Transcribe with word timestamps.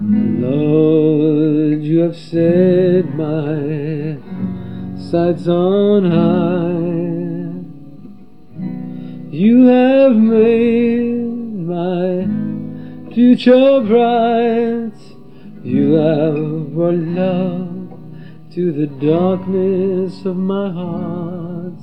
Lord, 0.00 1.82
you 1.82 2.00
have 2.00 2.16
set 2.16 3.14
my 3.14 4.18
sights 4.98 5.46
on 5.46 6.10
high. 6.10 6.74
You 9.30 9.66
have 9.66 10.16
made 10.16 11.14
my 11.68 12.26
future 13.14 13.80
bright. 13.82 14.98
You 15.62 15.92
have 15.92 16.74
brought 16.74 16.94
love 16.94 17.70
to 18.54 18.72
the 18.72 18.86
darkness 18.86 20.24
of 20.24 20.36
my 20.36 20.70
heart. 20.72 21.80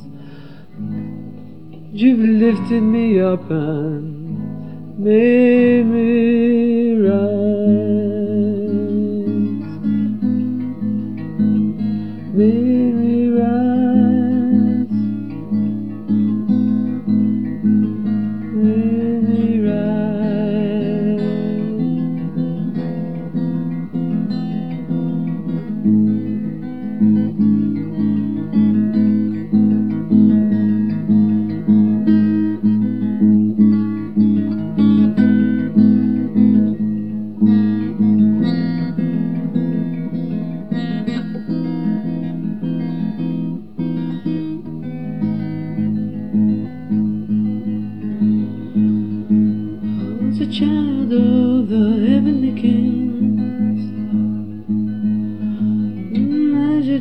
You've 1.93 2.19
lifted 2.19 2.81
me 2.81 3.21
up 3.21 3.49
and 3.49 4.97
made 4.99 5.85
me 5.85 6.95
rise. 7.07 8.00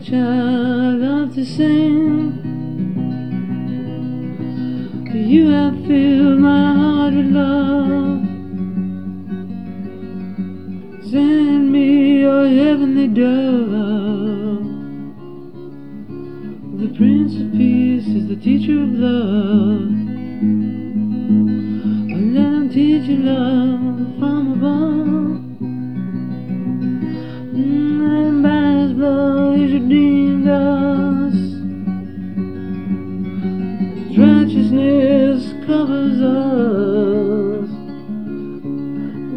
Child, 0.02 1.00
love 1.00 1.34
to 1.34 1.44
sing. 1.44 2.32
You 5.12 5.50
have 5.50 5.74
filled 5.86 6.38
my 6.38 6.74
heart 6.74 7.14
with 7.14 7.26
love. 7.26 8.22
Send 11.10 11.70
me 11.70 12.20
your 12.20 12.48
heavenly 12.48 13.08
dove. 13.08 14.64
The 16.80 16.88
Prince 16.96 17.34
of 17.34 17.52
Peace 17.52 18.06
is 18.06 18.26
the 18.28 18.36
teacher 18.36 18.82
of 18.82 18.88
love. 18.88 19.90
Let 22.32 22.52
him 22.54 22.70
teach 22.72 23.04
you 23.06 23.18
love 23.18 24.18
from 24.18 24.52
above. 24.54 24.79
His 29.52 29.80
righteousness 34.18 35.52
covers 35.66 36.20
us. 36.20 37.70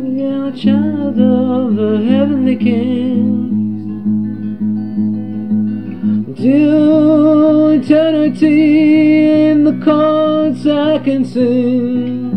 We 0.01 0.23
are 0.25 0.47
a 0.47 0.51
child 0.51 1.19
of 1.19 1.75
the 1.75 2.03
heavenly 2.09 2.55
King. 2.57 3.53
Till 6.35 7.69
eternity 7.69 9.49
in 9.49 9.63
the 9.63 9.79
chords 9.85 10.67
I 10.67 10.99
can 10.99 11.23
sing 11.25 12.31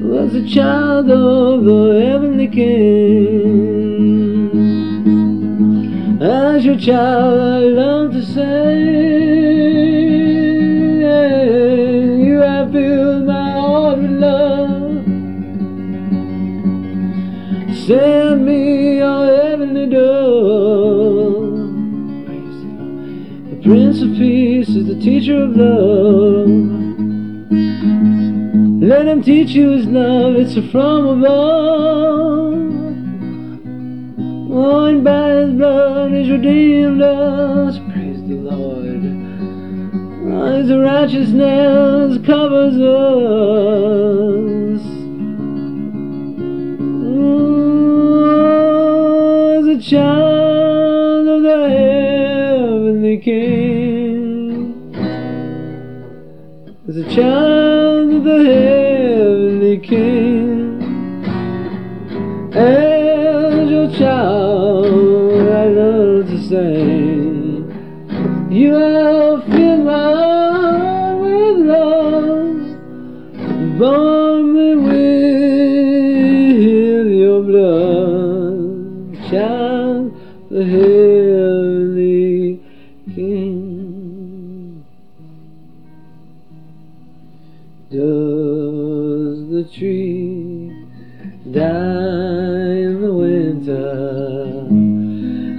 Was 0.02 0.34
a 0.34 0.48
child 0.48 1.10
of 1.10 1.64
the 1.64 2.06
heavenly 2.08 2.48
King. 2.48 3.36
As 6.22 6.64
your 6.64 6.78
child, 6.78 7.38
I 7.38 7.58
love 7.68 8.12
to 8.12 8.24
say, 8.24 8.75
The 23.56 23.62
Prince 23.62 24.02
of 24.02 24.10
Peace 24.10 24.68
is 24.68 24.86
the 24.86 25.00
teacher 25.00 25.44
of 25.44 25.56
love. 25.56 26.46
Let 28.82 29.08
him 29.08 29.22
teach 29.22 29.48
you 29.50 29.70
his 29.70 29.86
love, 29.86 30.36
it's 30.36 30.54
from 30.70 31.06
above. 31.06 32.52
And 34.86 35.02
by 35.02 35.30
his 35.30 35.54
blood 35.54 36.12
he's 36.12 36.30
redeemed 36.30 37.00
us. 37.00 37.78
Praise 37.92 38.20
the 38.28 38.34
Lord. 38.34 39.02
His 40.56 40.70
righteousness 40.70 42.18
covers 42.26 42.74
us. 42.74 42.80
Oh, 47.24 48.06
child 49.80 50.35
As 56.96 57.04
a 57.04 57.14
child 57.14 57.75
Does 87.88 89.48
the 89.48 89.62
tree 89.72 90.72
die 91.52 92.82
in 92.82 93.00
the 93.00 93.14
winter? 93.14 94.66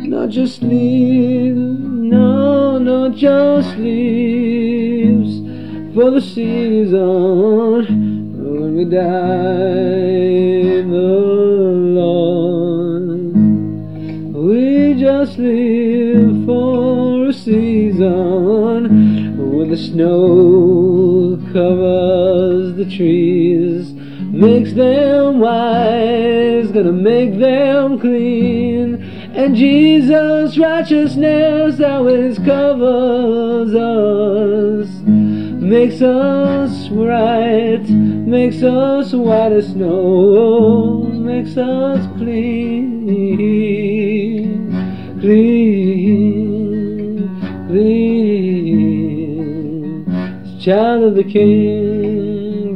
Not 0.09 0.29
just 0.29 0.61
leaves, 0.61 1.57
no, 1.57 2.79
not 2.79 3.15
just 3.15 3.77
leaves 3.77 5.37
for 5.95 6.11
the 6.11 6.19
season 6.19 6.97
when 8.35 8.75
we 8.75 8.83
die 8.83 10.27
Lord. 11.95 13.31
We 14.35 14.95
just 14.99 15.37
live 15.37 16.45
for 16.45 17.27
a 17.27 17.33
season 17.33 18.83
when 19.37 19.69
the 19.69 19.77
snow 19.77 20.96
covers 21.53 22.75
the 22.75 22.85
trees, 22.85 23.93
makes 23.93 24.73
them 24.73 25.39
wise, 25.39 26.71
gonna 26.71 26.91
make 26.91 27.37
them 27.39 27.99
clean. 27.99 28.95
And 29.33 29.55
Jesus' 29.55 30.57
righteousness 30.57 31.79
always 31.79 32.39
covers 32.39 33.75
us, 33.75 34.89
makes 35.05 36.01
us 36.01 36.89
right, 36.89 37.87
makes 37.87 38.63
us 38.63 39.13
white 39.13 39.51
as 39.51 39.67
snow, 39.67 41.03
makes 41.13 41.55
us 41.57 42.07
clean, 42.17 43.05
clean, 45.19 47.29
clean. 47.69 48.16
Child 50.67 51.03
of 51.03 51.15
the 51.15 51.23
King, 51.23 52.75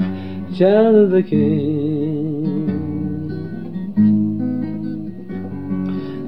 child 0.57 0.95
of 0.95 1.11
the 1.11 1.21
King. 1.21 2.69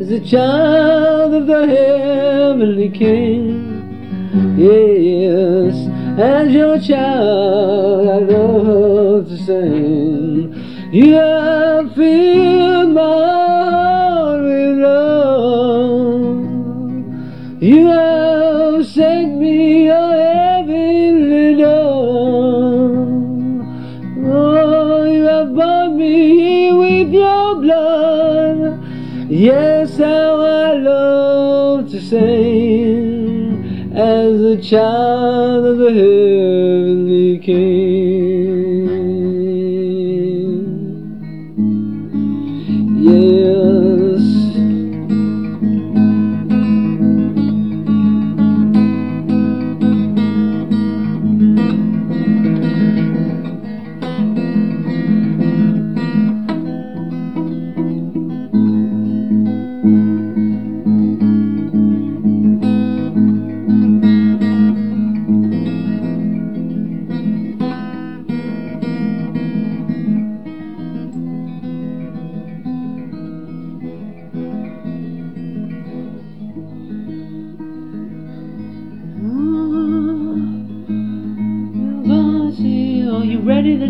as 0.02 0.12
a 0.12 0.20
child 0.30 1.34
of 1.34 1.48
the 1.48 1.66
heavenly 1.66 2.90
King. 2.90 4.58
Yes, 4.58 5.88
as 6.20 6.52
your 6.52 6.78
child, 6.82 8.10
I 8.10 8.18
love 8.18 9.30
to 9.30 9.38
sing. 9.38 10.92
You 10.92 11.16
Yes, 29.44 29.98
how 29.98 30.40
I 30.40 30.74
love 30.78 31.92
to 31.92 32.00
sing 32.00 33.92
as 33.94 34.40
a 34.40 34.56
child 34.62 35.66
of 35.66 35.80
the 35.80 35.92
heavenly 35.92 37.40
King. 37.40 38.83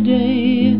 Today? 0.04 0.76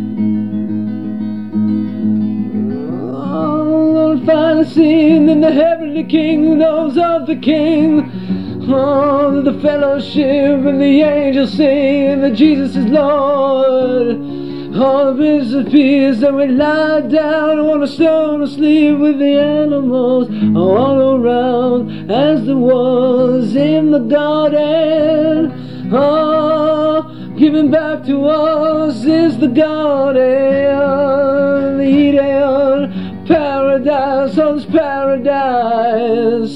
Oh, 3.16 3.92
Lord, 3.94 4.26
find 4.26 4.68
seen 4.68 5.30
in 5.30 5.42
the 5.42 5.52
heavenly 5.52 6.04
kingdoms 6.04 6.98
of 6.98 7.28
the 7.28 7.36
King. 7.38 8.12
Oh, 8.68 9.42
the 9.42 9.60
fellowship 9.62 10.66
and 10.66 10.82
the 10.82 11.02
angels 11.02 11.54
sing 11.54 12.22
that 12.22 12.34
Jesus 12.34 12.76
is 12.76 12.86
Lord. 12.86 14.18
All 14.76 15.14
the 15.14 15.16
Prince 15.16 15.54
of 15.54 15.72
Peace 15.72 16.20
that 16.20 16.34
we 16.34 16.48
lie 16.48 17.02
down 17.02 17.60
on 17.60 17.84
a 17.84 17.88
stone 17.88 18.40
to 18.40 18.48
sleep 18.48 18.98
with 18.98 19.20
the 19.20 19.40
animals 19.40 20.28
all 20.58 21.16
around 21.16 22.12
as 22.12 22.46
there 22.46 22.58
was 22.58 23.56
in 23.56 23.92
the 23.92 24.00
garden. 24.00 25.92
Oh, 25.94 27.23
giving 27.38 27.72
back 27.72 28.04
to 28.06 28.26
us 28.26 29.04
is 29.06 29.38
the 29.40 29.48
garden, 29.48 30.22
Eden, 31.82 33.26
paradise, 33.26 34.36
this 34.36 34.66
paradise. 34.66 36.52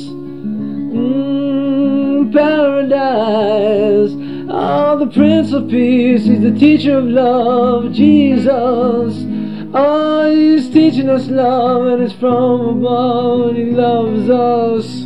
Mm, 0.93 2.31
paradise. 2.31 4.11
Oh, 4.49 4.97
the 4.99 5.07
Prince 5.07 5.51
of 5.51 5.67
Peace, 5.67 6.25
He's 6.25 6.41
the 6.41 6.51
teacher 6.51 6.99
of 6.99 7.05
love, 7.05 7.91
Jesus. 7.91 9.25
Oh, 9.73 10.31
He's 10.31 10.69
teaching 10.69 11.09
us 11.09 11.27
love, 11.27 11.87
and 11.87 12.03
it's 12.03 12.13
from 12.13 12.61
above, 12.77 13.49
and 13.49 13.57
He 13.57 13.65
loves 13.71 14.29
us. 14.29 15.05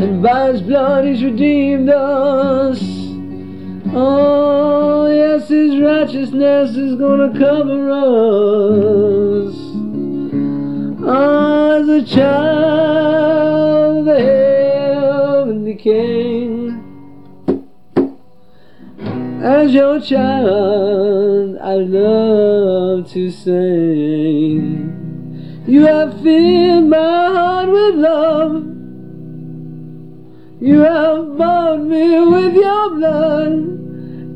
And 0.00 0.22
by 0.22 0.52
His 0.52 0.62
blood 0.62 1.04
He's 1.06 1.22
redeemed 1.24 1.88
us. 1.90 3.01
Oh, 3.94 5.06
yes, 5.06 5.48
His 5.48 5.78
righteousness 5.78 6.76
is 6.76 6.96
gonna 6.96 7.30
cover 7.38 7.90
us. 7.90 9.54
Oh, 11.04 11.78
as 11.78 11.88
a 11.88 12.02
child 12.06 14.06
the 14.06 14.18
heavenly 14.18 15.74
King. 15.74 16.78
As 19.42 19.74
your 19.74 20.00
child, 20.00 21.58
I 21.60 21.74
love 21.74 23.10
to 23.10 23.30
sing. 23.30 24.88
You 25.66 25.86
have 25.86 26.22
filled 26.22 26.88
my 26.88 27.26
heart 27.26 27.70
with 27.70 27.96
love. 27.96 28.81
You 30.62 30.78
have 30.82 31.36
bought 31.36 31.80
me 31.80 32.20
with 32.20 32.54
your 32.54 32.90
blood. 32.90 33.52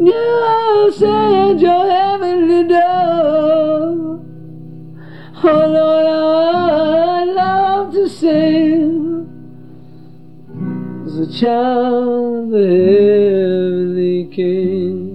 You 0.00 0.22
have 0.48 0.92
sent 0.92 1.60
your 1.60 1.88
heavenly 1.88 2.66
dove. 2.66 4.26
Oh 5.44 5.66
Lord, 5.76 6.06
I 6.08 7.24
love 7.26 7.92
to 7.92 8.08
sing 8.08 9.28
as 11.06 11.16
a 11.16 11.40
child 11.40 12.46
of 12.46 12.50
the 12.50 12.66
heavenly 12.66 14.28
King. 14.34 15.05